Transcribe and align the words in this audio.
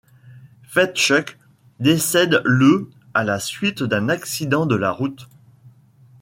Fedchuk 0.63 1.37
décède 1.79 2.41
le 2.43 2.89
à 3.13 3.23
la 3.23 3.39
suite 3.39 3.83
d'un 3.83 4.09
accident 4.09 4.65
de 4.65 4.73
la 4.75 4.89
route. 4.91 5.29